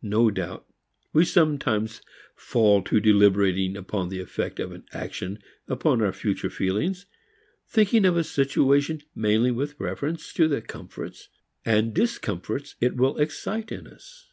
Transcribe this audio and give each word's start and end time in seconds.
No 0.00 0.30
doubt 0.30 0.66
we 1.12 1.26
sometimes 1.26 2.00
fall 2.34 2.80
to 2.84 3.00
deliberating 3.00 3.76
upon 3.76 4.08
the 4.08 4.18
effect 4.18 4.58
of 4.60 4.82
action 4.94 5.40
upon 5.68 6.00
our 6.00 6.10
future 6.14 6.48
feelings, 6.48 7.04
thinking 7.66 8.06
of 8.06 8.16
a 8.16 8.24
situation 8.24 9.02
mainly 9.14 9.50
with 9.50 9.78
reference 9.78 10.32
to 10.32 10.48
the 10.48 10.62
comforts 10.62 11.28
and 11.66 11.92
discomforts 11.92 12.76
it 12.80 12.96
will 12.96 13.18
excite 13.18 13.70
in 13.70 13.86
us. 13.86 14.32